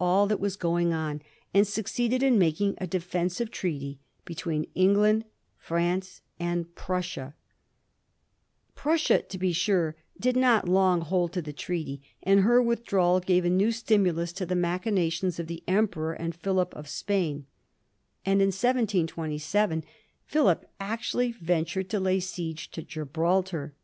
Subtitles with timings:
[0.00, 1.20] all that was going on,
[1.52, 5.24] and succeeded in making a de fensive treaty between England,
[5.58, 7.34] France, and Prussia,
[8.76, 13.44] Prussia, to be sure, did not long hold to the treaty, and her withdrawal gave
[13.44, 17.46] a new stimulus to the ma chinations of the Emperor and of Philip of Spain,
[18.24, 19.82] and in 1727
[20.24, 23.74] Philip actually ventured to lay siege to Gibraltar.